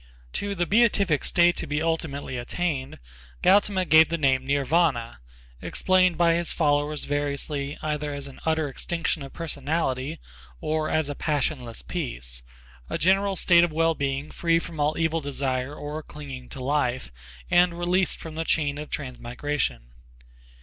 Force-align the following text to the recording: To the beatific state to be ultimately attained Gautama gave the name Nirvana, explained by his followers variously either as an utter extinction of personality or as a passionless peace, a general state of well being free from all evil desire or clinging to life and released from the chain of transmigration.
To 0.33 0.55
the 0.55 0.65
beatific 0.65 1.23
state 1.23 1.55
to 1.57 1.67
be 1.67 1.79
ultimately 1.79 2.35
attained 2.35 2.97
Gautama 3.43 3.85
gave 3.85 4.09
the 4.09 4.17
name 4.17 4.47
Nirvana, 4.47 5.19
explained 5.61 6.17
by 6.17 6.33
his 6.33 6.51
followers 6.51 7.05
variously 7.05 7.77
either 7.83 8.11
as 8.11 8.25
an 8.27 8.39
utter 8.43 8.67
extinction 8.67 9.21
of 9.21 9.31
personality 9.31 10.19
or 10.59 10.89
as 10.89 11.07
a 11.07 11.13
passionless 11.13 11.83
peace, 11.83 12.41
a 12.89 12.97
general 12.97 13.35
state 13.35 13.63
of 13.63 13.71
well 13.71 13.93
being 13.93 14.31
free 14.31 14.57
from 14.57 14.79
all 14.79 14.97
evil 14.97 15.21
desire 15.21 15.75
or 15.75 16.01
clinging 16.01 16.49
to 16.49 16.63
life 16.63 17.11
and 17.51 17.77
released 17.77 18.17
from 18.17 18.33
the 18.33 18.43
chain 18.43 18.79
of 18.79 18.89
transmigration. 18.89 19.91